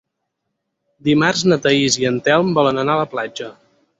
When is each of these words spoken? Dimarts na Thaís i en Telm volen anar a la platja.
Dimarts 1.09 1.43
na 1.51 1.59
Thaís 1.67 1.99
i 2.03 2.09
en 2.11 2.19
Telm 2.29 2.51
volen 2.61 2.85
anar 2.85 2.95
a 2.99 3.03
la 3.05 3.09
platja. 3.15 3.53